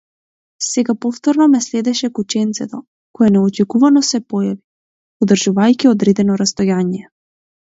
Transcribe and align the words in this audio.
Сега 0.59 0.95
повторно 0.95 1.47
ме 1.51 1.61
следеше 1.61 2.09
кученцето, 2.13 2.81
кое 3.17 3.29
неочекувано 3.35 4.01
се 4.09 4.23
појави, 4.33 4.59
одржувајќи 5.27 5.93
одредено 5.95 6.41
растојание. 6.43 7.07